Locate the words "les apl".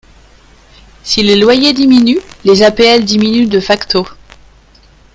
2.43-3.03